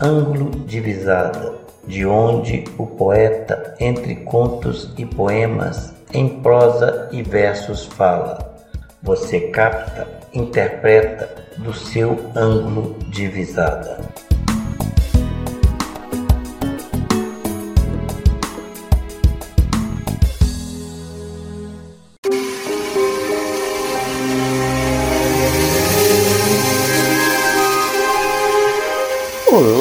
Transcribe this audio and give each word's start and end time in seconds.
ângulo 0.00 0.50
de 0.66 0.80
visada, 0.80 1.54
de 1.86 2.06
onde 2.06 2.64
o 2.76 2.86
poeta, 2.86 3.74
entre 3.80 4.16
contos 4.16 4.92
e 4.96 5.04
poemas, 5.04 5.94
em 6.12 6.40
prosa 6.40 7.08
e 7.12 7.22
versos 7.22 7.86
fala. 7.86 8.56
Você 9.02 9.40
capta, 9.48 10.06
interpreta 10.32 11.28
do 11.58 11.72
seu 11.72 12.18
ângulo 12.34 12.96
de 13.10 13.26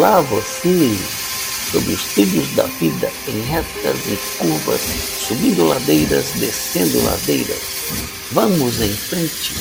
Olá 0.07 0.21
você, 0.21 0.97
sobre 1.69 1.93
os 1.93 2.03
trilhos 2.13 2.55
da 2.55 2.63
vida 2.63 3.11
em 3.27 3.41
retas 3.41 3.99
e 4.07 4.17
curvas, 4.37 4.79
subindo 5.27 5.67
ladeiras, 5.67 6.31
descendo 6.37 7.03
ladeiras. 7.03 7.59
Vamos 8.31 8.79
em 8.79 8.93
frente, 8.93 9.53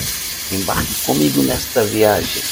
embarque 0.53 1.05
comigo 1.05 1.43
nesta 1.43 1.83
viagem. 1.83 2.45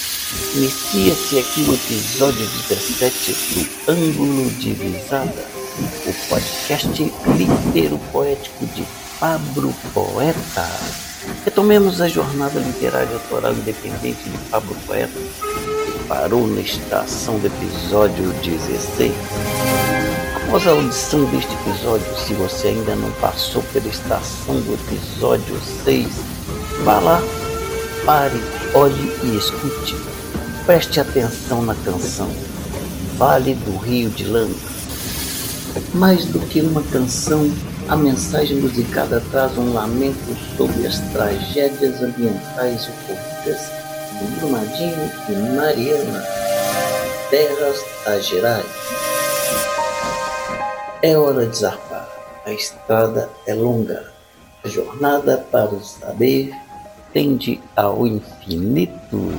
Inicia-se 0.57 1.39
aqui 1.39 1.61
o 1.69 1.75
episódio 1.75 2.45
17 2.69 3.33
do 3.55 3.93
Ângulo 3.93 4.51
de 4.51 4.73
Visada, 4.73 5.47
o 6.05 6.29
podcast 6.29 7.13
liteiro 7.37 8.01
poético 8.11 8.67
de 8.75 8.85
Pablo 9.21 9.73
Poeta. 9.95 10.69
Retomemos 11.45 12.01
a 12.01 12.09
jornada 12.09 12.59
literária 12.59 13.15
autoral 13.15 13.53
independente 13.53 14.29
de 14.29 14.39
Pablo 14.51 14.77
Poeta 14.85 15.74
parou 16.09 16.47
na 16.47 16.61
estação 16.61 17.39
do 17.39 17.47
episódio 17.47 18.33
16. 18.43 19.13
Após 20.37 20.67
a 20.67 20.71
audição 20.71 21.25
deste 21.27 21.53
episódio, 21.55 22.07
se 22.19 22.35
você 22.35 22.69
ainda 22.69 22.95
não 22.97 23.11
passou 23.13 23.63
pela 23.73 23.89
estação 23.89 24.57
do 24.61 24.75
episódio 24.75 25.57
6, 25.85 26.09
vá 26.85 26.99
lá, 27.01 27.23
pare, 28.05 28.41
olhe 28.75 29.13
e 29.23 29.37
escute. 29.37 29.97
Preste 30.67 31.01
atenção 31.01 31.63
na 31.63 31.75
canção 31.75 32.31
Vale 33.17 33.55
do 33.55 33.79
Rio 33.79 34.11
de 34.11 34.25
Lama. 34.25 34.55
Mais 35.95 36.25
do 36.27 36.41
que 36.41 36.61
uma 36.61 36.83
canção, 36.83 37.51
a 37.89 37.97
mensagem 37.97 38.59
musicada 38.59 39.23
traz 39.31 39.57
um 39.57 39.73
lamento 39.73 40.37
sobre 40.57 40.87
as 40.87 40.99
tragédias 41.13 42.03
ambientais 42.03 42.89
ocorridas 42.89 43.84
Brumadinho 44.39 45.11
e 45.29 45.33
Mariana, 45.57 46.25
terras 47.31 47.85
das 48.05 48.27
Gerais. 48.27 48.67
É 51.03 51.17
hora 51.17 51.47
de 51.47 51.59
zarpar, 51.59 52.09
a 52.47 52.53
estrada 52.53 53.29
é 53.47 53.55
longa, 53.55 54.13
a 54.63 54.69
jornada 54.69 55.45
para 55.51 55.75
o 55.75 55.83
saber 55.83 56.55
tende 57.13 57.61
ao 57.77 58.07
infinito. 58.07 59.33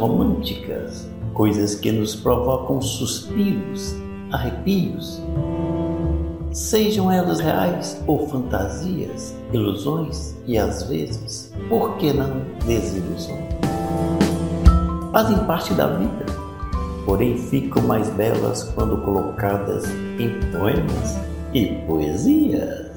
Românticas, 0.00 1.06
coisas 1.34 1.74
que 1.74 1.92
nos 1.92 2.16
provocam 2.16 2.80
suspiros, 2.80 3.94
arrepios. 4.32 5.20
Sejam 6.52 7.12
elas 7.12 7.38
reais 7.38 8.02
ou 8.06 8.26
fantasias, 8.26 9.36
ilusões 9.52 10.34
e 10.46 10.56
às 10.56 10.84
vezes, 10.84 11.52
por 11.68 11.96
que 11.98 12.12
não, 12.12 12.42
desilusões? 12.66 13.44
Fazem 15.12 15.38
parte 15.44 15.74
da 15.74 15.86
vida, 15.88 16.26
porém 17.04 17.36
ficam 17.36 17.82
mais 17.82 18.08
belas 18.10 18.62
quando 18.74 18.96
colocadas 19.02 19.84
em 20.18 20.40
poemas 20.50 21.18
e 21.52 21.66
poesias. 21.86 22.89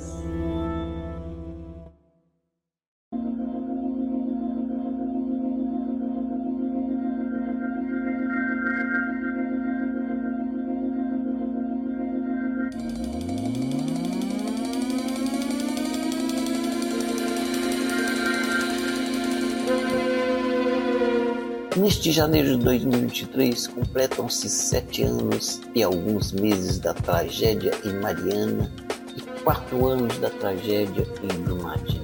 Janeiro 22.14 22.50
de 22.50 22.64
2023, 22.64 23.68
completam-se 23.68 24.48
sete 24.48 25.02
anos 25.02 25.60
e 25.74 25.82
alguns 25.82 26.32
meses 26.32 26.78
da 26.78 26.94
tragédia 26.94 27.72
em 27.84 27.94
Mariana 27.94 28.72
e 29.18 29.42
quatro 29.42 29.88
anos 29.88 30.16
da 30.20 30.30
tragédia 30.30 31.08
em 31.24 31.42
Brumadinho. 31.42 32.04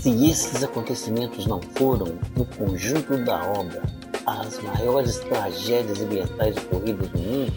Se 0.00 0.28
esses 0.28 0.64
acontecimentos 0.64 1.46
não 1.46 1.60
foram, 1.76 2.18
no 2.36 2.44
conjunto 2.46 3.16
da 3.24 3.44
obra, 3.44 3.80
as 4.26 4.60
maiores 4.60 5.18
tragédias 5.18 6.00
ambientais 6.00 6.56
ocorridas 6.56 7.12
no 7.12 7.20
mundo, 7.20 7.52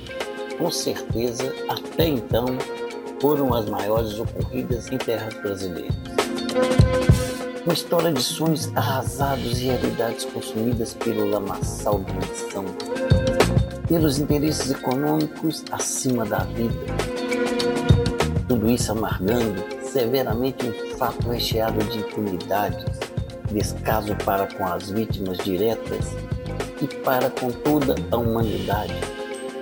com 0.55 0.69
certeza, 0.69 1.51
até 1.67 2.05
então, 2.05 2.45
foram 3.19 3.55
as 3.55 3.67
maiores 3.67 4.19
ocorridas 4.19 4.87
em 4.91 4.99
terras 4.99 5.33
brasileiras. 5.41 5.95
Uma 7.63 7.73
história 7.73 8.11
de 8.11 8.23
sonhos 8.23 8.75
arrasados 8.75 9.59
e 9.59 9.65
realidades 9.65 10.25
consumidas 10.25 10.95
pelo 10.95 11.29
lamaçal 11.29 11.99
da 11.99 12.11
ambição, 12.13 12.65
pelos 13.87 14.17
interesses 14.17 14.71
econômicos 14.71 15.63
acima 15.71 16.25
da 16.25 16.39
vida. 16.39 16.73
Tudo 18.47 18.67
isso 18.67 18.91
amargando 18.91 19.63
severamente 19.83 20.65
um 20.65 20.97
fato 20.97 21.29
recheado 21.29 21.83
de 21.85 21.99
impunidades, 21.99 22.99
descaso 23.51 24.15
para 24.25 24.47
com 24.47 24.65
as 24.65 24.89
vítimas 24.89 25.37
diretas 25.37 26.15
e 26.81 26.87
para 27.03 27.29
com 27.29 27.51
toda 27.51 27.93
a 28.09 28.17
humanidade, 28.17 28.95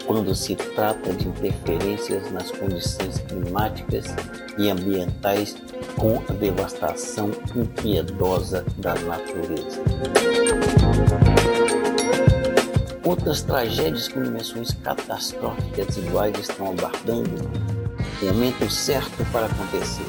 quando 0.07 0.33
se 0.33 0.55
trata 0.55 1.11
de 1.11 1.27
interferências 1.27 2.31
nas 2.31 2.49
condições 2.49 3.19
climáticas 3.27 4.05
e 4.57 4.69
ambientais 4.69 5.57
com 5.97 6.21
a 6.29 6.33
devastação 6.33 7.31
impiedosa 7.55 8.65
da 8.77 8.95
natureza. 8.95 9.81
Outras 13.03 13.41
tragédias 13.41 14.07
com 14.07 14.21
dimensões 14.21 14.73
catastróficas 14.83 15.97
iguais 15.97 16.37
estão 16.39 16.71
aguardando 16.71 17.31
o 18.21 18.25
momento 18.25 18.69
certo 18.69 19.25
para 19.31 19.45
acontecer. 19.45 20.05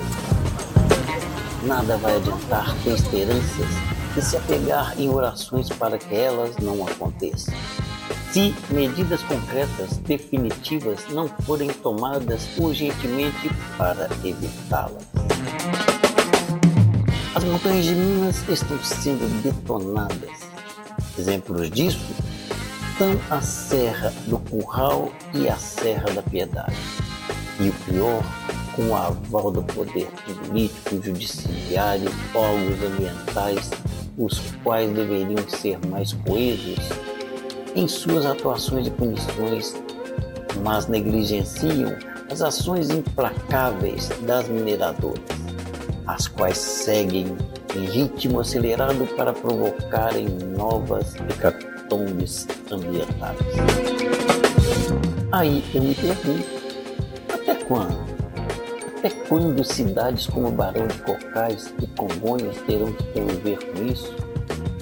Nada 1.65 1.97
vai 1.99 2.17
adiantar 2.17 2.75
ter 2.83 2.95
esperanças 2.95 3.69
e 4.17 4.23
se 4.23 4.37
apegar 4.37 5.01
em 5.01 5.09
orações 5.09 5.69
para 5.69 5.99
que 5.99 6.15
elas 6.15 6.57
não 6.59 6.87
aconteçam 6.87 7.55
se 8.33 8.55
medidas 8.71 9.23
concretas 9.25 9.99
definitivas 9.99 11.09
não 11.11 11.27
forem 11.29 11.69
tomadas 11.69 12.49
urgentemente 12.59 13.51
para 13.77 14.09
evitá-las. 14.25 15.30
As 17.35 17.45
montanhas 17.45 17.85
de 17.85 17.95
Minas 17.95 18.49
estão 18.49 18.83
sendo 18.83 19.43
detonadas. 19.43 20.51
Exemplos 21.19 21.71
disso 21.71 22.15
são 22.99 23.19
a 23.31 23.41
Serra 23.41 24.13
do 24.27 24.39
Curral 24.39 25.11
e 25.33 25.49
a 25.49 25.57
Serra 25.57 26.11
da 26.11 26.23
Piedade. 26.23 26.77
E 27.59 27.69
o 27.69 27.73
pior, 27.73 28.23
com 28.77 28.89
o 28.89 28.95
aval 28.95 29.51
do 29.51 29.63
poder 29.63 30.07
político, 30.47 31.03
judiciário, 31.03 32.11
órgãos 32.35 32.83
ambientais, 32.83 33.71
os 34.19 34.39
quais 34.63 34.93
deveriam 34.93 35.49
ser 35.49 35.79
mais 35.87 36.13
coesos 36.13 36.79
em 37.75 37.87
suas 37.87 38.27
atuações 38.27 38.87
e 38.87 38.91
punições, 38.91 39.75
mas 40.63 40.87
negligenciam 40.87 41.97
as 42.31 42.41
ações 42.43 42.91
implacáveis 42.91 44.09
das 44.23 44.49
mineradoras, 44.49 45.21
as 46.07 46.29
quais 46.29 46.59
seguem 46.59 47.37
em 47.75 47.85
ritmo 47.85 48.41
acelerado 48.41 49.07
para 49.17 49.33
provocarem 49.33 50.29
novas 50.57 51.15
hecatombes 51.17 52.47
ambientais. 52.71 53.39
Aí 55.33 55.65
eu 55.75 55.83
me 55.83 55.95
pergunto, 55.95 56.49
até 57.33 57.55
quando? 57.65 58.11
Até 58.99 59.11
quando 59.11 59.65
cidades 59.65 60.27
como 60.27 60.51
Barão 60.51 60.87
de 60.87 60.99
Cocais 60.99 61.73
e 61.83 61.87
Congonhas 61.89 62.57
terão 62.67 62.93
que 62.93 63.05
conviver 63.13 63.59
com 63.65 63.87
isso? 63.87 64.15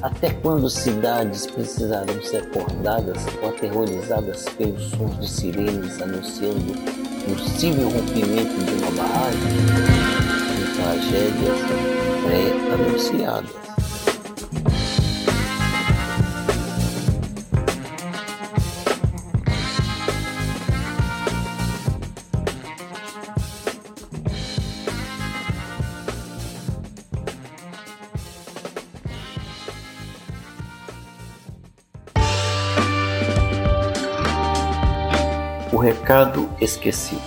Até 0.02 0.30
quando 0.30 0.68
cidades 0.68 1.46
precisarão 1.46 2.20
ser 2.22 2.38
acordadas 2.38 3.24
ou 3.42 3.48
aterrorizadas 3.48 4.44
pelos 4.56 4.90
sons 4.90 5.18
de 5.18 5.28
sirenes 5.28 6.00
anunciando 6.00 6.97
possível 7.34 7.88
rompimento 7.88 8.64
de 8.64 8.72
uma 8.82 8.90
barragem? 8.92 9.52
Em 10.54 10.74
tragédias 10.76 11.58
pré-anunciadas. 12.24 13.67
O 36.08 36.10
recado 36.10 36.48
esquecido. 36.58 37.20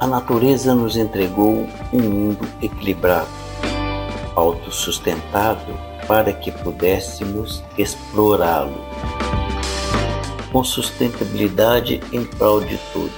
A 0.00 0.06
natureza 0.06 0.74
nos 0.74 0.96
entregou 0.96 1.68
um 1.92 2.00
mundo 2.00 2.48
equilibrado, 2.62 3.28
autossustentável, 4.34 5.76
para 6.08 6.32
que 6.32 6.50
pudéssemos 6.50 7.62
explorá-lo, 7.76 8.80
com 10.50 10.64
sustentabilidade 10.64 12.00
em 12.10 12.24
prol 12.24 12.62
de 12.62 12.78
tudo, 12.94 13.12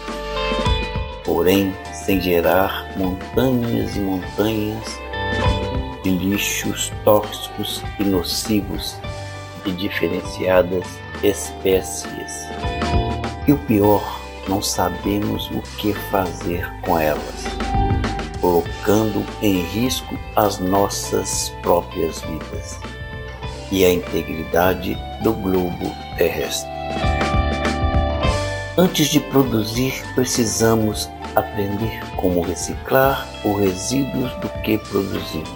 porém 1.24 1.72
sem 1.92 2.20
gerar 2.20 2.90
montanhas 2.96 3.94
e 3.94 4.00
montanhas 4.00 4.98
de 6.02 6.10
lixos 6.10 6.90
tóxicos 7.04 7.84
e 8.00 8.02
nocivos 8.02 8.96
de 9.64 9.70
diferenciadas 9.70 10.88
espécies. 11.22 12.48
E 13.48 13.52
o 13.52 13.56
pior, 13.56 14.20
não 14.46 14.60
sabemos 14.60 15.50
o 15.52 15.62
que 15.78 15.94
fazer 16.10 16.70
com 16.82 16.98
elas, 16.98 17.46
colocando 18.42 19.24
em 19.40 19.62
risco 19.62 20.18
as 20.36 20.58
nossas 20.58 21.48
próprias 21.62 22.20
vidas 22.20 22.78
e 23.72 23.86
a 23.86 23.90
integridade 23.90 24.98
do 25.22 25.32
globo 25.32 25.90
terrestre. 26.18 26.68
Antes 28.76 29.08
de 29.08 29.18
produzir, 29.18 29.94
precisamos 30.14 31.08
aprender 31.34 32.04
como 32.16 32.42
reciclar 32.42 33.26
os 33.42 33.58
resíduos 33.58 34.30
do 34.42 34.50
que 34.60 34.76
produzimos. 34.76 35.48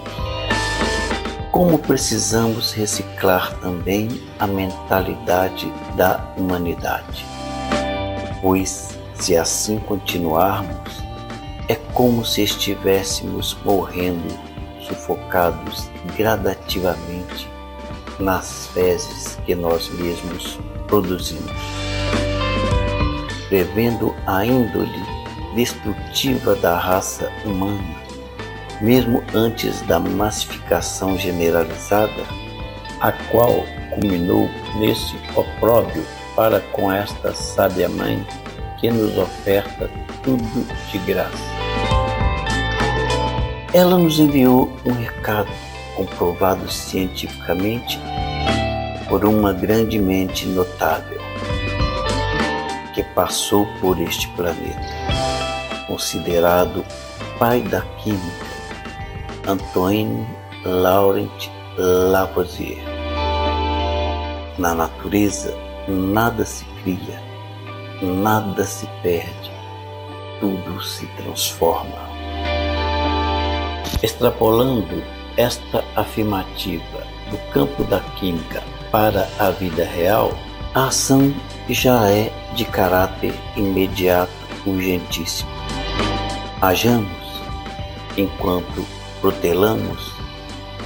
Como 1.51 1.77
precisamos 1.77 2.73
reciclar 2.73 3.55
também 3.59 4.09
a 4.39 4.47
mentalidade 4.47 5.71
da 5.95 6.33
humanidade 6.35 7.32
pois, 8.43 8.99
se 9.15 9.37
assim 9.37 9.79
continuarmos, 9.79 11.01
é 11.69 11.75
como 11.93 12.25
se 12.25 12.43
estivéssemos 12.43 13.57
morrendo, 13.63 14.37
sufocados 14.81 15.89
gradativamente 16.17 17.47
nas 18.19 18.67
fezes 18.73 19.39
que 19.45 19.55
nós 19.55 19.89
mesmos 19.93 20.59
produzimos. 20.87 21.53
Prevendo 23.47 24.13
a 24.27 24.45
índole 24.45 25.01
destrutiva 25.55 26.53
da 26.55 26.77
raça 26.77 27.31
humana, 27.45 27.95
mesmo 28.81 29.23
antes 29.33 29.81
da 29.83 30.01
massificação 30.01 31.17
generalizada, 31.17 32.25
a 32.99 33.13
qual 33.31 33.63
culminou 33.91 34.49
nesse 34.75 35.15
opróbrio 35.33 36.03
para 36.35 36.59
com 36.59 36.91
esta 36.91 37.33
sábia 37.33 37.87
mãe 37.87 38.25
que 38.79 38.89
nos 38.89 39.17
oferta 39.17 39.89
tudo 40.23 40.67
de 40.91 40.97
graça. 40.99 41.53
Ela 43.73 43.97
nos 43.97 44.19
enviou 44.19 44.71
um 44.85 44.91
recado 44.91 45.49
comprovado 45.95 46.69
cientificamente 46.69 47.99
por 49.07 49.25
uma 49.25 49.53
grande 49.53 49.99
mente 49.99 50.45
notável 50.47 51.21
que 52.93 53.03
passou 53.03 53.65
por 53.81 53.99
este 53.99 54.27
planeta, 54.29 54.81
considerado 55.87 56.85
pai 57.39 57.61
da 57.61 57.81
química, 58.03 58.53
Antoine 59.47 60.27
Laurent 60.63 61.49
Lavoisier. 61.77 62.83
Na 64.57 64.75
natureza, 64.75 65.62
nada 65.87 66.45
se 66.45 66.65
cria, 66.83 67.21
nada 68.01 68.63
se 68.63 68.87
perde, 69.01 69.51
tudo 70.39 70.81
se 70.81 71.05
transforma. 71.17 72.03
Extrapolando 74.01 75.03
esta 75.37 75.83
afirmativa 75.95 77.03
do 77.29 77.37
campo 77.51 77.83
da 77.83 77.99
química 77.99 78.63
para 78.91 79.27
a 79.39 79.49
vida 79.49 79.83
real, 79.83 80.33
a 80.73 80.87
ação 80.87 81.33
já 81.69 82.09
é 82.09 82.31
de 82.53 82.65
caráter 82.65 83.33
imediato, 83.55 84.31
urgentíssimo. 84.65 85.49
Hajamos, 86.61 87.41
enquanto 88.17 88.85
protelamos, 89.19 90.13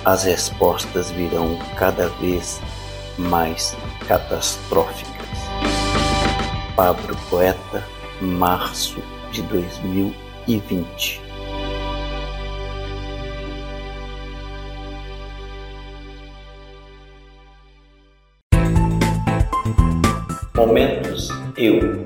as 0.06 0.24
respostas 0.24 1.12
virão 1.12 1.58
cada 1.76 2.08
vez 2.10 2.62
mais 3.18 3.76
catastróficas. 4.08 5.28
Pablo 6.76 7.16
Poeta, 7.30 7.84
março 8.22 9.02
de 9.32 9.42
2020. 9.44 11.22
Momentos 20.56 21.30
Eu, 21.58 22.04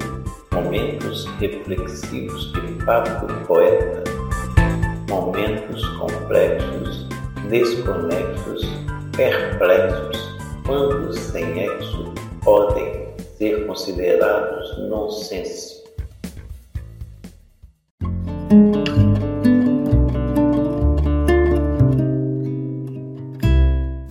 momentos 0.52 1.26
reflexivos 1.40 2.52
de 2.54 2.84
Pablo 2.84 3.46
Poeta, 3.46 4.04
momentos 5.08 5.86
complexos, 5.98 7.08
desconexos, 7.48 8.68
perplexos 9.16 10.31
quando 10.66 11.14
sem 11.14 11.60
exo 11.60 12.14
podem 12.44 13.08
ser 13.38 13.66
considerados 13.66 14.78
nonsense. 14.90 15.82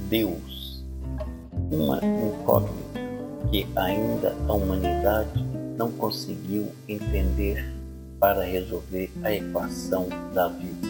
Deus, 0.09 0.85
uma 1.71 1.99
incógnita 1.99 3.01
que 3.51 3.67
ainda 3.77 4.35
a 4.49 4.53
humanidade 4.53 5.45
não 5.77 5.91
conseguiu 5.93 6.69
entender 6.89 7.65
para 8.19 8.45
resolver 8.45 9.11
a 9.23 9.33
equação 9.33 10.09
da 10.35 10.49
vida. 10.49 10.89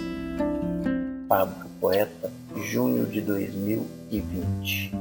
Pablo 1.29 1.69
Poeta, 1.81 2.33
junho 2.57 3.07
de 3.07 3.21
2020. 3.21 4.93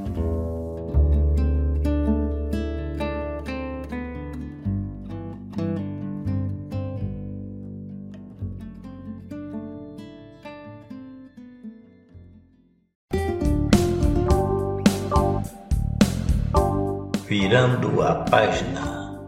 Virando 17.50 18.00
a 18.00 18.14
página. 18.14 19.18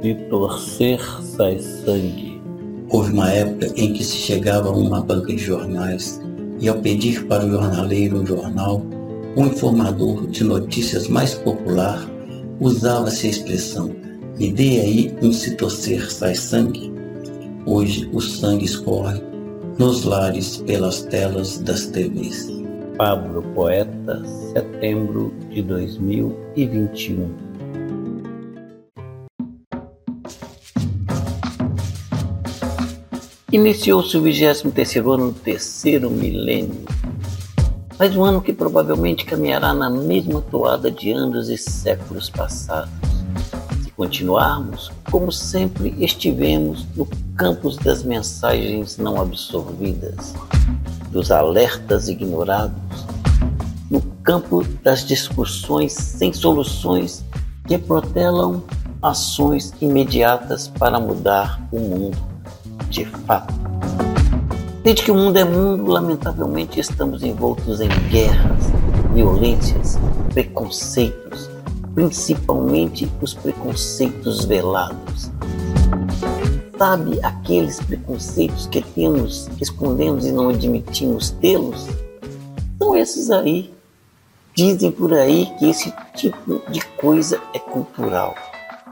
De 0.00 0.14
torcer 0.30 0.98
sai 1.20 1.58
sangue. 1.58 2.40
Houve 2.88 3.12
uma 3.12 3.30
época 3.30 3.66
em 3.76 3.92
que 3.92 4.02
se 4.02 4.16
chegava 4.16 4.70
a 4.70 4.72
uma 4.72 5.02
banca 5.02 5.26
de 5.26 5.36
jornais 5.36 6.22
e 6.58 6.70
ao 6.70 6.76
pedir 6.78 7.26
para 7.26 7.44
o 7.44 7.50
jornaleiro 7.50 8.22
um 8.22 8.24
jornal, 8.24 8.80
um 9.36 9.48
informador 9.48 10.26
de 10.28 10.42
notícias 10.42 11.06
mais 11.06 11.34
popular 11.34 12.13
usava-se 12.64 13.26
a 13.26 13.30
expressão 13.30 13.94
me 14.38 14.50
dê 14.50 14.80
aí 14.80 15.14
um 15.22 15.30
se 15.32 15.54
torcer 15.54 16.10
sai 16.10 16.34
sangue. 16.34 16.90
Hoje 17.66 18.08
o 18.10 18.20
sangue 18.22 18.64
escorre 18.64 19.20
nos 19.78 20.04
lares 20.04 20.56
pelas 20.56 21.02
telas 21.02 21.58
das 21.58 21.86
TVs. 21.86 22.50
Pablo 22.96 23.42
Poeta, 23.54 24.22
setembro 24.54 25.34
de 25.50 25.60
2021. 25.62 27.34
Iniciou-se 33.52 34.16
o 34.16 34.22
23 34.22 34.96
ano 34.96 35.30
do 35.30 35.38
terceiro 35.38 36.10
milênio, 36.10 36.86
mas 37.98 38.16
um 38.16 38.24
ano 38.24 38.40
que 38.40 38.52
provavelmente 38.52 39.24
caminhará 39.24 39.72
na 39.72 39.88
mesma 39.88 40.40
toada 40.40 40.90
de 40.90 41.12
anos 41.12 41.48
e 41.48 41.56
séculos 41.56 42.28
passados. 42.28 42.90
Se 43.82 43.90
continuarmos 43.92 44.90
como 45.10 45.30
sempre 45.30 45.94
estivemos 45.98 46.86
no 46.96 47.06
campus 47.36 47.76
das 47.76 48.02
mensagens 48.02 48.96
não 48.98 49.20
absorvidas, 49.20 50.34
dos 51.10 51.30
alertas 51.30 52.08
ignorados, 52.08 53.06
no 53.90 54.00
campo 54.22 54.64
das 54.82 55.04
discussões 55.04 55.92
sem 55.92 56.32
soluções 56.32 57.24
que 57.66 57.78
protelam 57.78 58.62
ações 59.00 59.72
imediatas 59.80 60.66
para 60.66 60.98
mudar 60.98 61.60
o 61.70 61.78
mundo 61.78 62.18
de 62.88 63.04
fato. 63.04 63.63
Desde 64.84 65.02
que 65.02 65.10
o 65.10 65.14
mundo 65.14 65.38
é 65.38 65.44
mundo, 65.44 65.90
lamentavelmente 65.90 66.78
estamos 66.78 67.22
envoltos 67.22 67.80
em 67.80 67.88
guerras, 68.10 68.66
violências, 69.14 69.98
preconceitos, 70.34 71.48
principalmente 71.94 73.10
os 73.22 73.32
preconceitos 73.32 74.44
velados. 74.44 75.30
Sabe 76.76 77.18
aqueles 77.22 77.80
preconceitos 77.80 78.66
que 78.66 78.82
temos, 78.82 79.48
escondemos 79.58 80.26
e 80.26 80.32
não 80.32 80.50
admitimos 80.50 81.30
tê-los? 81.30 81.88
São 82.78 82.94
esses 82.94 83.30
aí. 83.30 83.72
Dizem 84.54 84.92
por 84.92 85.14
aí 85.14 85.46
que 85.58 85.70
esse 85.70 85.94
tipo 86.14 86.60
de 86.70 86.82
coisa 86.98 87.40
é 87.54 87.58
cultural, 87.58 88.34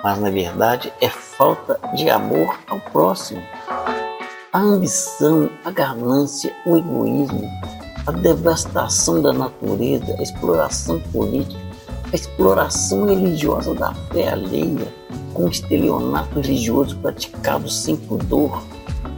mas 0.02 0.18
na 0.18 0.30
verdade 0.30 0.90
é 1.02 1.10
falta 1.10 1.78
de 1.94 2.08
amor 2.08 2.58
ao 2.66 2.80
próximo 2.80 3.42
a 4.52 4.60
ambição, 4.60 5.48
a 5.64 5.70
ganância, 5.70 6.54
o 6.66 6.76
egoísmo, 6.76 7.50
a 8.06 8.12
devastação 8.12 9.22
da 9.22 9.32
natureza, 9.32 10.14
a 10.18 10.22
exploração 10.22 11.00
política, 11.10 11.58
a 12.12 12.14
exploração 12.14 13.06
religiosa 13.06 13.74
da 13.74 13.94
fé 14.12 14.28
alheia, 14.28 14.92
com 15.32 15.48
estelionato 15.48 16.38
religioso 16.38 16.98
praticado 16.98 17.66
sem 17.70 17.96
pudor, 17.96 18.62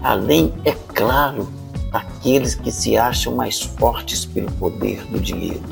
além, 0.04 0.54
é 0.64 0.70
claro, 0.70 1.48
daqueles 1.90 2.54
que 2.54 2.70
se 2.70 2.96
acham 2.96 3.34
mais 3.34 3.60
fortes 3.60 4.24
pelo 4.24 4.52
poder 4.52 5.04
do 5.06 5.18
dinheiro, 5.18 5.64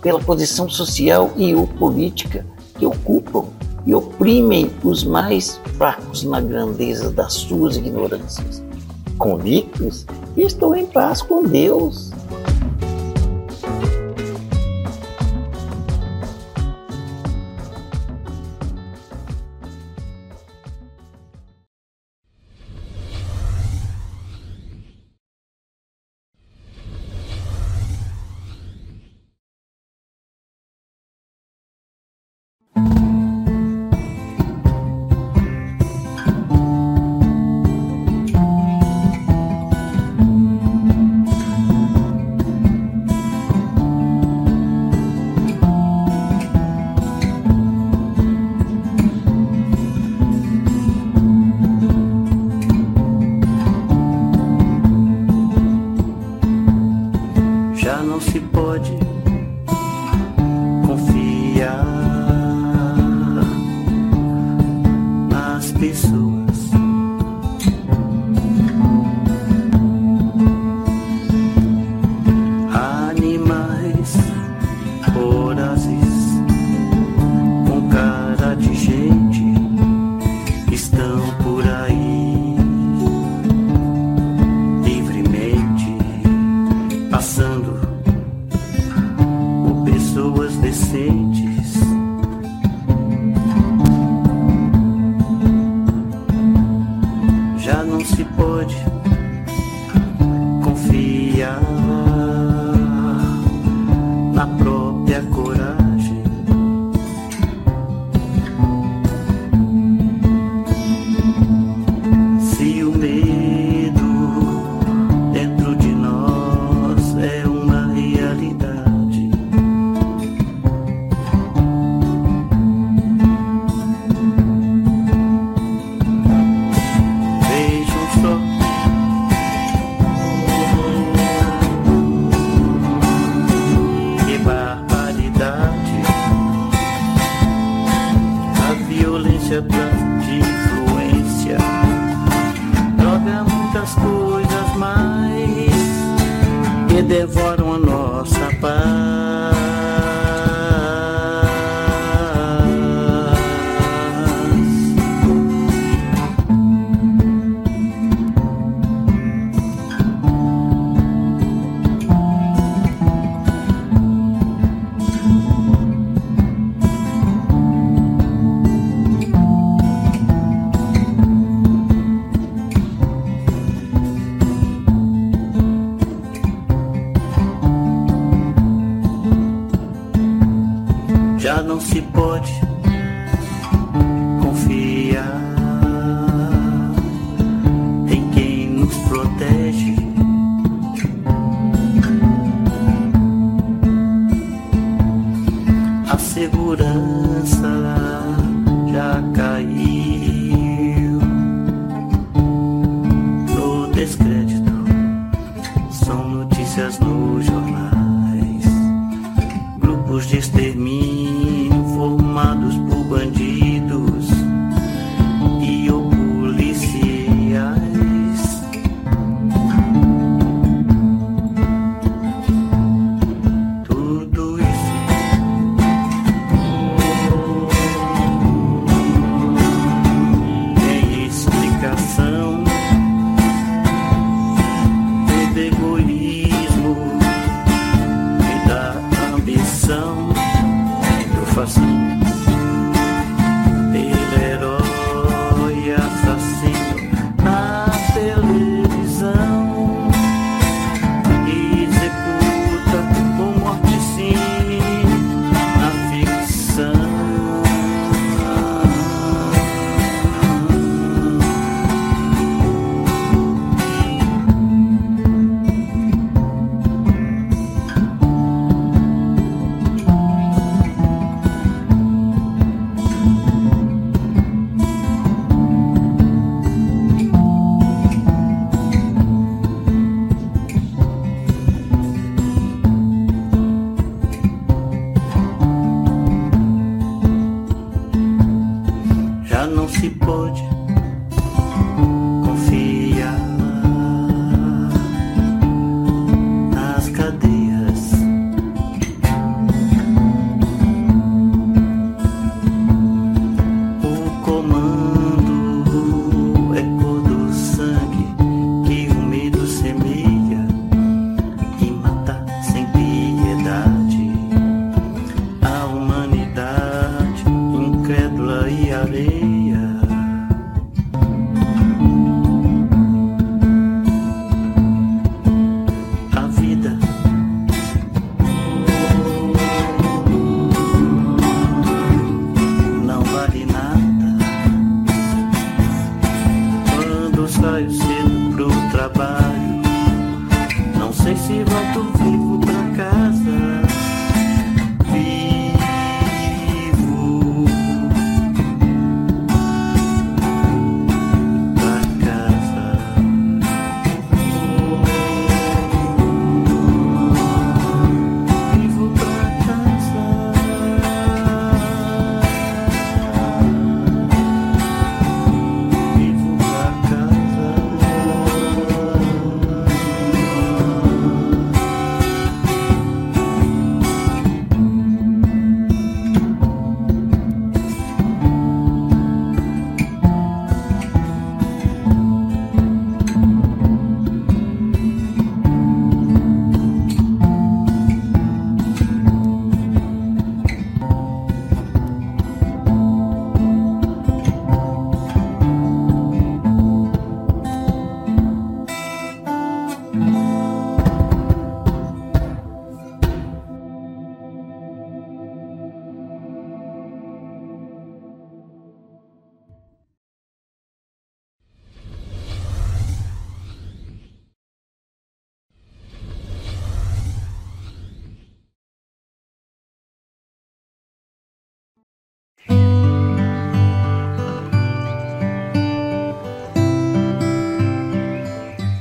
pela 0.00 0.20
posição 0.20 0.68
social 0.68 1.32
e 1.36 1.52
ou 1.52 1.66
política 1.66 2.46
que 2.78 2.86
ocupam 2.86 3.46
e 3.84 3.92
oprimem 3.92 4.70
os 4.84 5.02
mais 5.02 5.60
fracos 5.76 6.22
na 6.22 6.40
grandeza 6.40 7.10
das 7.10 7.32
suas 7.32 7.76
ignorâncias 7.76 8.62
convictos, 9.22 10.04
estou 10.36 10.74
em 10.74 10.84
paz 10.84 11.22
com 11.22 11.44
Deus. 11.44 12.10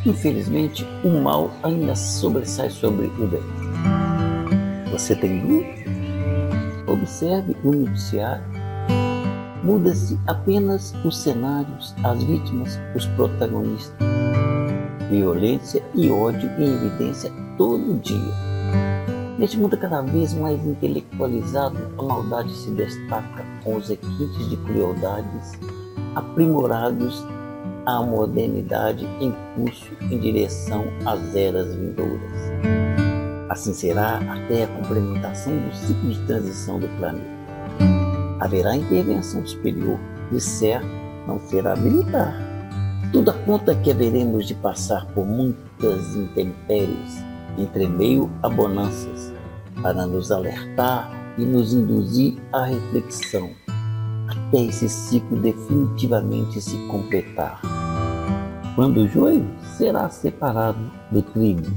Infelizmente, 0.05 0.85
o 1.03 1.09
mal 1.09 1.51
ainda 1.63 1.95
sobressai 1.95 2.69
sobre 2.69 3.05
o 3.05 3.27
bem. 3.27 3.41
Você 4.91 5.15
tem 5.15 5.39
dúvida? 5.39 5.81
Observe 6.87 7.55
o 7.63 7.71
noticiário. 7.71 8.43
Muda-se 9.63 10.19
apenas 10.27 10.93
os 11.05 11.17
cenários, 11.17 11.95
as 12.03 12.23
vítimas, 12.23 12.79
os 12.95 13.05
protagonistas. 13.07 13.95
Violência 15.09 15.83
e 15.93 16.09
ódio 16.09 16.49
em 16.57 16.73
evidência 16.73 17.31
todo 17.57 17.99
dia. 17.99 18.50
Neste 19.41 19.57
mundo 19.57 19.75
cada 19.75 20.03
vez 20.03 20.35
mais 20.35 20.63
intelectualizado, 20.63 21.75
a 21.97 22.03
maldade 22.03 22.53
se 22.53 22.69
destaca 22.69 23.43
com 23.63 23.75
os 23.75 23.89
requintes 23.89 24.47
de 24.47 24.55
crueldades 24.55 25.53
aprimorados 26.13 27.25
a 27.87 28.03
modernidade 28.03 29.03
em 29.19 29.33
curso 29.55 29.91
em 30.11 30.19
direção 30.19 30.85
às 31.07 31.35
eras 31.35 31.73
vindouras. 31.73 32.21
Assim 33.49 33.73
será 33.73 34.17
até 34.17 34.65
a 34.65 34.67
complementação 34.67 35.57
do 35.57 35.75
ciclo 35.75 36.11
de 36.11 36.19
transição 36.27 36.79
do 36.79 36.87
planeta. 36.99 37.25
Haverá 38.39 38.75
intervenção 38.75 39.43
superior, 39.43 39.97
de 40.31 40.39
certo 40.39 40.85
não 41.25 41.39
será 41.39 41.75
militar. 41.75 42.35
Tudo 43.11 43.31
aponta 43.31 43.73
que 43.73 43.89
haveremos 43.89 44.45
de 44.45 44.53
passar 44.53 45.07
por 45.07 45.25
muitas 45.25 46.15
intempéries, 46.15 47.30
entre 47.57 47.87
meio 47.87 48.29
a 48.41 48.49
bonanças, 48.49 49.33
para 49.81 50.05
nos 50.05 50.31
alertar 50.31 51.11
e 51.37 51.45
nos 51.45 51.73
induzir 51.73 52.37
à 52.51 52.65
reflexão 52.65 53.49
até 54.31 54.63
esse 54.63 54.87
ciclo 54.87 55.37
definitivamente 55.39 56.61
se 56.61 56.77
completar. 56.87 57.61
Quando 58.75 59.01
o 59.01 59.07
joio 59.07 59.45
será 59.77 60.09
separado 60.09 60.79
do 61.11 61.21
trigo. 61.21 61.67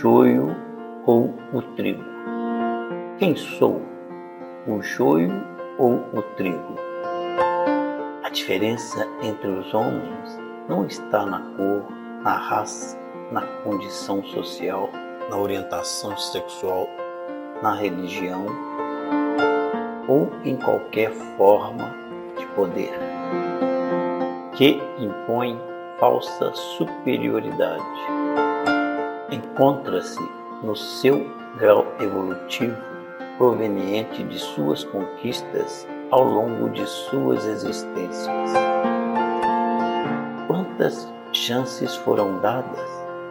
Joio 0.00 0.54
ou 1.06 1.34
o 1.52 1.62
trigo? 1.74 2.04
Quem 3.18 3.34
sou? 3.34 3.80
o 4.66 4.82
joio 4.82 5.32
ou 5.78 5.94
o 6.12 6.22
trigo. 6.36 6.74
A 8.24 8.28
diferença 8.28 9.06
entre 9.22 9.48
os 9.48 9.72
homens 9.72 10.38
não 10.68 10.84
está 10.84 11.24
na 11.24 11.38
cor, 11.56 11.84
na 12.22 12.36
raça, 12.36 12.98
na 13.30 13.42
condição 13.62 14.24
social, 14.24 14.90
na 15.30 15.36
orientação 15.36 16.16
sexual, 16.16 16.88
na 17.62 17.74
religião 17.74 18.46
ou 20.08 20.30
em 20.44 20.56
qualquer 20.56 21.12
forma 21.36 21.94
de 22.36 22.46
poder 22.48 22.92
que 24.54 24.80
impõe 24.98 25.60
falsa 25.98 26.52
superioridade. 26.54 28.25
Encontra-se 29.30 30.20
no 30.62 30.76
seu 30.76 31.26
grau 31.58 31.84
evolutivo 32.00 32.76
proveniente 33.36 34.22
de 34.22 34.38
suas 34.38 34.84
conquistas 34.84 35.86
ao 36.12 36.22
longo 36.22 36.70
de 36.70 36.86
suas 36.86 37.44
existências. 37.44 38.52
Quantas 40.46 41.12
chances 41.32 41.96
foram 41.96 42.38
dadas 42.38 42.88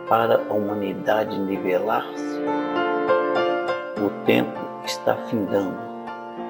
para 0.09 0.41
a 0.49 0.53
humanidade 0.53 1.39
nivelar-se? 1.39 2.39
O 4.05 4.09
tempo 4.25 4.59
está 4.83 5.15
findando. 5.29 5.77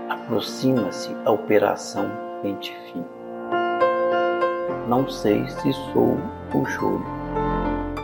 Aproxima-se 0.10 1.16
a 1.24 1.32
operação 1.32 2.10
Pente 2.42 2.76
Fim. 2.92 3.06
Não 4.88 5.08
sei 5.08 5.48
se 5.48 5.72
sou 5.94 6.18
o 6.54 6.66
Júlio. 6.66 7.15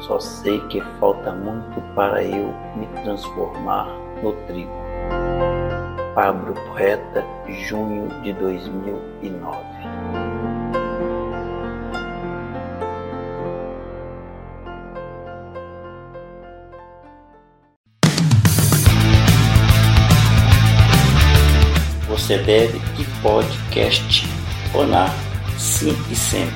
Só 0.02 0.20
sei 0.20 0.60
que 0.68 0.82
falta 1.00 1.32
muito 1.32 1.82
para 1.96 2.24
eu 2.24 2.54
me 2.76 2.88
transformar 3.04 3.88
no 4.24 4.34
trigo. 4.48 4.72
Pablo 6.14 6.54
Poeta, 6.54 7.24
junho 7.48 8.10
de 8.22 8.34
2009. 8.34 9.72
você 22.32 22.38
deve 22.38 22.78
e 22.98 23.04
pode 23.22 23.58
questionar 23.72 25.14
sim 25.58 25.96
e 26.10 26.16
sempre. 26.16 26.56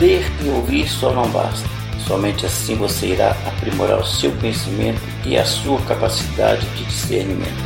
Ler 0.00 0.24
e 0.42 0.48
ouvir 0.48 0.88
só 0.88 1.12
não 1.12 1.28
basta. 1.30 1.83
Somente 2.06 2.44
assim 2.44 2.74
você 2.74 3.06
irá 3.08 3.30
aprimorar 3.46 3.98
o 3.98 4.06
seu 4.06 4.30
conhecimento 4.32 5.00
e 5.24 5.38
a 5.38 5.44
sua 5.44 5.80
capacidade 5.82 6.66
de 6.76 6.84
discernimento. 6.84 7.64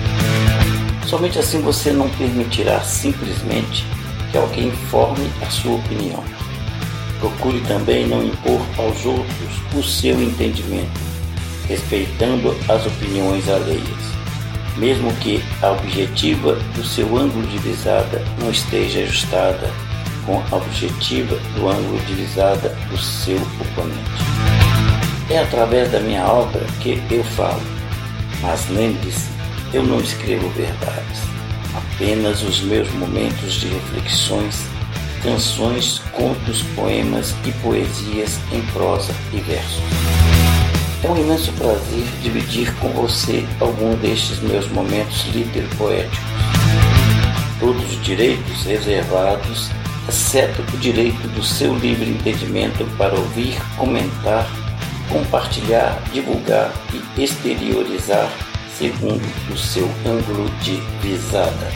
Somente 1.06 1.38
assim 1.38 1.60
você 1.60 1.90
não 1.90 2.08
permitirá 2.10 2.80
simplesmente 2.80 3.84
que 4.30 4.38
alguém 4.38 4.70
forme 4.90 5.28
a 5.44 5.50
sua 5.50 5.76
opinião. 5.76 6.22
Procure 7.18 7.60
também 7.62 8.06
não 8.06 8.22
impor 8.22 8.60
aos 8.76 9.04
outros 9.04 9.74
o 9.74 9.82
seu 9.82 10.22
entendimento, 10.22 11.00
respeitando 11.66 12.54
as 12.68 12.86
opiniões 12.86 13.48
alheias, 13.48 13.82
mesmo 14.76 15.12
que 15.14 15.42
a 15.60 15.72
objetiva 15.72 16.54
do 16.76 16.84
seu 16.84 17.16
ângulo 17.16 17.44
de 17.48 17.58
visada 17.58 18.22
não 18.40 18.50
esteja 18.50 19.00
ajustada 19.00 19.68
com 20.28 20.42
a 20.52 20.58
objetiva 20.58 21.36
do 21.54 21.66
ângulo 21.66 21.98
de 22.06 22.14
visada 22.14 22.68
do 22.90 22.98
seu 22.98 23.38
oponente. 23.38 24.22
É 25.30 25.38
através 25.38 25.90
da 25.90 26.00
minha 26.00 26.26
obra 26.26 26.64
que 26.82 27.02
eu 27.10 27.24
falo, 27.24 27.62
mas 28.42 28.68
lembre-se, 28.68 29.30
eu 29.72 29.82
não 29.82 29.98
escrevo 29.98 30.48
verdades, 30.50 31.22
apenas 31.74 32.42
os 32.42 32.60
meus 32.60 32.90
momentos 32.92 33.54
de 33.54 33.68
reflexões 33.68 34.68
canções, 35.22 36.00
contos, 36.12 36.62
poemas 36.74 37.34
e 37.44 37.52
poesias 37.60 38.38
em 38.52 38.62
prosa 38.72 39.12
e 39.32 39.40
verso. 39.40 39.82
É 41.02 41.08
um 41.08 41.16
imenso 41.16 41.52
prazer 41.52 42.04
dividir 42.22 42.72
com 42.76 42.88
você 42.90 43.44
algum 43.60 43.94
destes 43.96 44.40
meus 44.40 44.68
momentos 44.68 45.26
litero-poéticos. 45.32 46.18
Todos 47.60 47.84
os 47.92 48.02
direitos 48.02 48.64
reservados, 48.64 49.70
exceto 50.08 50.62
o 50.62 50.78
direito 50.78 51.28
do 51.28 51.42
seu 51.42 51.74
livre 51.76 52.10
entendimento 52.10 52.84
para 52.96 53.14
ouvir, 53.14 53.56
comentar, 53.76 54.46
compartilhar, 55.08 56.02
divulgar 56.12 56.72
e 56.92 57.22
exteriorizar 57.22 58.30
segundo 58.78 59.22
o 59.52 59.56
seu 59.56 59.86
ângulo 60.06 60.48
de 60.62 60.76
visada. 61.02 61.70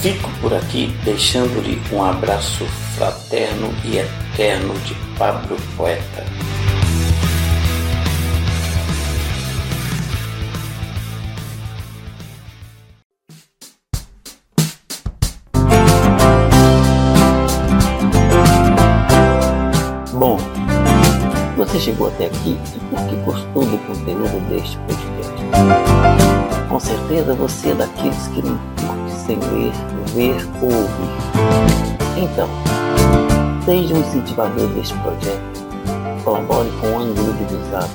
Fico 0.00 0.30
por 0.40 0.54
aqui 0.54 0.96
deixando-lhe 1.04 1.80
um 1.92 2.02
abraço 2.02 2.64
fraterno 2.96 3.74
e 3.84 3.98
eterno 3.98 4.72
de 4.80 4.94
Pablo 5.18 5.56
Poeta. 5.76 6.49
Você 21.70 21.78
chegou 21.78 22.08
até 22.08 22.26
aqui 22.26 22.58
e 22.74 22.78
porque 22.90 23.14
gostou 23.24 23.64
do 23.64 23.78
conteúdo 23.86 24.48
deste 24.48 24.76
podcast. 24.78 25.30
Com 26.68 26.80
certeza 26.80 27.32
você 27.34 27.70
é 27.70 27.74
daqueles 27.74 28.26
que 28.28 28.42
não 28.42 28.58
sem 29.08 29.36
ler, 29.36 29.72
ver 30.12 30.48
ou 30.60 30.72
ouvir. 30.72 31.10
Então, 32.16 32.48
seja 33.64 33.94
um 33.94 34.00
incentivador 34.00 34.66
deste 34.70 34.94
projeto. 34.94 35.40
Colabore 36.24 36.68
com 36.80 36.88
o 36.88 36.98
ângulo 36.98 37.32
de 37.34 37.44
visado. 37.44 37.90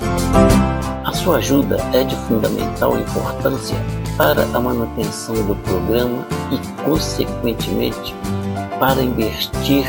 A 1.03 1.11
sua 1.11 1.37
ajuda 1.37 1.77
é 1.93 2.05
de 2.05 2.15
fundamental 2.27 2.97
importância 2.97 3.75
para 4.17 4.43
a 4.53 4.59
manutenção 4.59 5.35
do 5.35 5.55
programa 5.57 6.25
e, 6.49 6.83
consequentemente, 6.83 8.15
para 8.79 9.01
investir 9.01 9.85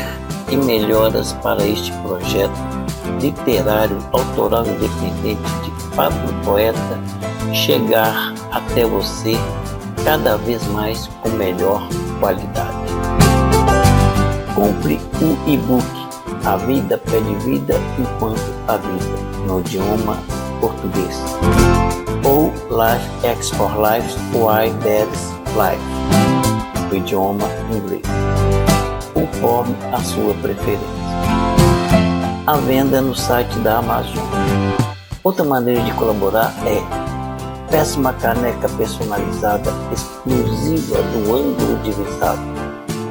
em 0.51 0.57
melhoras 0.57 1.31
para 1.41 1.65
este 1.65 1.93
projeto 2.03 2.76
literário 3.19 3.97
autoral 4.11 4.65
independente 4.65 5.41
de 5.63 5.95
Pablo 5.95 6.33
Poeta 6.43 6.99
chegar 7.53 8.33
até 8.51 8.85
você 8.85 9.35
cada 10.03 10.37
vez 10.37 10.65
mais 10.67 11.07
com 11.21 11.29
melhor 11.29 11.87
qualidade. 12.19 12.77
Compre 14.55 14.99
o 15.21 15.49
e-book 15.49 15.85
A 16.45 16.57
Vida 16.57 16.97
Pede 16.97 17.35
Vida 17.45 17.75
Enquanto 17.99 18.41
a 18.67 18.77
Vida, 18.77 19.17
no 19.45 19.59
idioma 19.59 20.17
português, 20.59 21.21
ou 22.23 22.51
Life 22.71 23.27
X 23.27 23.49
for 23.51 23.71
Life 23.77 24.17
Why 24.33 24.73
There's 24.81 25.31
Life, 25.55 26.87
no 26.89 26.95
idioma 26.95 27.47
inglês, 27.71 28.01
conforme 29.13 29.75
a 29.91 29.99
sua 30.01 30.33
preferência. 30.35 30.96
A 32.47 32.55
venda 32.55 33.01
no 33.01 33.13
site 33.13 33.59
da 33.59 33.79
Amazon. 33.79 34.23
Outra 35.21 35.43
maneira 35.43 35.81
de 35.81 35.91
colaborar 35.91 36.53
é 36.65 36.81
Peça 37.69 37.99
uma 37.99 38.13
caneca 38.13 38.69
personalizada 38.69 39.69
exclusiva 39.91 40.95
do 41.03 41.35
ângulo 41.35 41.77
de 41.83 41.91
visado, 41.91 42.39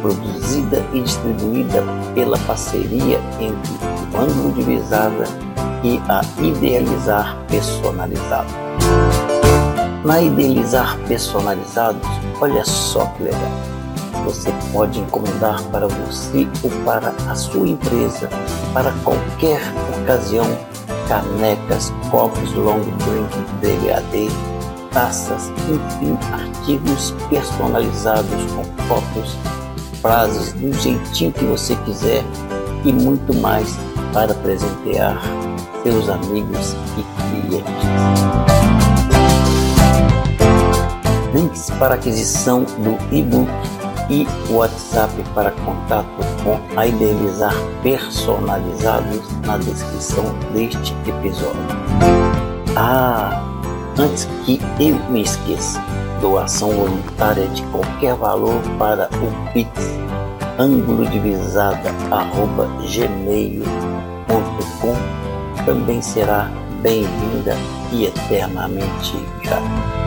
produzida 0.00 0.82
e 0.94 1.02
distribuída 1.02 1.84
pela 2.14 2.38
parceria 2.46 3.20
entre 3.38 3.74
o 4.14 4.18
ângulo 4.18 4.54
de 4.54 4.62
visada 4.62 5.24
e 5.84 6.00
a 6.08 6.22
Idealizar 6.42 7.36
Personalizado. 7.46 8.48
Na 10.02 10.22
Idealizar 10.22 10.96
Personalizados, 11.06 12.08
olha 12.40 12.64
só 12.64 13.04
que 13.18 13.24
legal. 13.24 13.75
Você 14.26 14.52
pode 14.72 14.98
encomendar 14.98 15.62
para 15.70 15.86
você 15.86 16.48
ou 16.64 16.70
para 16.84 17.14
a 17.30 17.34
sua 17.36 17.68
empresa, 17.68 18.28
para 18.74 18.90
qualquer 19.04 19.60
ocasião 20.02 20.44
canecas, 21.06 21.92
copos 22.10 22.52
long 22.54 22.80
drink 22.80 23.38
degradê, 23.60 24.26
taças, 24.92 25.48
enfim, 25.68 26.18
artigos 26.32 27.14
personalizados 27.30 28.52
com 28.52 28.64
fotos, 28.88 29.36
frases 30.02 30.52
do 30.54 30.72
jeitinho 30.72 31.30
que 31.32 31.44
você 31.44 31.76
quiser 31.84 32.24
e 32.84 32.92
muito 32.92 33.32
mais 33.32 33.76
para 34.12 34.34
presentear 34.34 35.22
seus 35.84 36.08
amigos 36.08 36.74
e 36.98 37.46
clientes. 37.46 37.74
Links 41.32 41.70
para 41.78 41.94
aquisição 41.94 42.64
do 42.64 43.14
e-book 43.14 43.75
e 44.08 44.26
WhatsApp 44.50 45.12
para 45.34 45.50
contato 45.50 46.06
com 46.42 46.60
a 46.78 46.86
Idealizar 46.86 47.54
personalizados 47.82 49.28
na 49.44 49.58
descrição 49.58 50.24
deste 50.52 50.94
episódio. 51.08 51.66
Ah, 52.76 53.42
antes 53.98 54.28
que 54.44 54.60
eu 54.78 54.96
me 55.10 55.22
esqueça, 55.22 55.82
doação 56.20 56.70
voluntária 56.70 57.48
de 57.48 57.62
qualquer 57.64 58.14
valor 58.14 58.60
para 58.78 59.08
o 59.08 59.52
Pix 59.52 59.96
ângulo 60.58 61.06
de 61.06 61.18
visada 61.18 61.90
arroba 62.10 62.66
gmail.com 62.82 63.66
também 65.64 66.00
será 66.00 66.50
bem-vinda 66.82 67.56
e 67.92 68.06
eternamente 68.06 69.16
grata. 69.42 70.06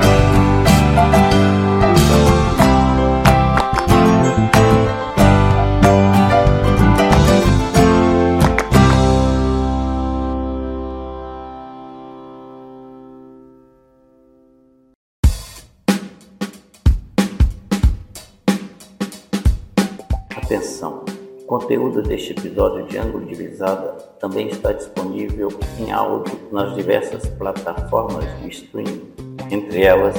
Conteúdo 21.69 22.01
deste 22.01 22.32
episódio 22.32 22.84
de 22.88 22.97
Ângulo 22.97 23.27
de 23.27 23.36
Visada 23.36 23.91
também 24.19 24.47
está 24.47 24.71
disponível 24.71 25.49
em 25.77 25.91
áudio 25.91 26.36
nas 26.51 26.73
diversas 26.73 27.27
plataformas 27.29 28.25
de 28.41 28.49
streaming, 28.49 29.13
entre 29.51 29.84
elas 29.84 30.15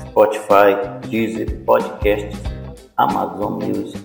Spotify, 0.00 0.74
Deezer, 1.08 1.60
Podcasts, 1.64 2.40
Amazon 2.96 3.62
Music, 3.62 4.02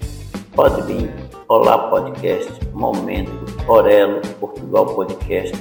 Podbean, 0.55 1.09
Olá 1.47 1.89
Podcast, 1.89 2.63
Momento, 2.71 3.31
Orelo, 3.67 4.21
Portugal 4.39 4.85
Podcast, 4.93 5.57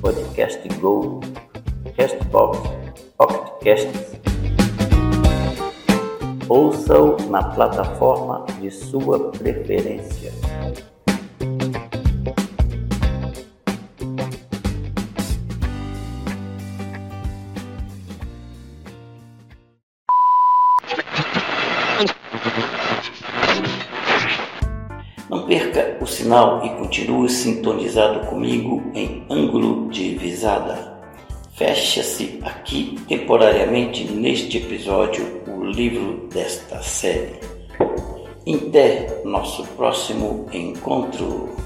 Podcast 0.00 0.66
Go, 0.80 1.20
Castbox, 1.98 2.60
Pocketcasts, 3.18 4.15
Ouça-o 6.48 7.16
na 7.28 7.42
plataforma 7.42 8.46
de 8.60 8.70
sua 8.70 9.32
preferência. 9.32 10.32
Não 25.28 25.46
perca 25.46 25.98
o 26.00 26.06
sinal 26.06 26.64
e 26.64 26.70
continue 26.76 27.28
sintonizado 27.28 28.24
comigo 28.28 28.84
em 28.94 29.26
ângulo 29.28 29.88
de 29.88 30.14
visada. 30.14 30.95
Fecha-se 31.56 32.38
aqui 32.42 32.98
temporariamente 33.08 34.04
neste 34.04 34.58
episódio 34.58 35.42
o 35.48 35.64
livro 35.64 36.28
desta 36.28 36.82
série. 36.82 37.40
Até 38.46 39.22
nosso 39.24 39.64
próximo 39.68 40.46
encontro. 40.52 41.56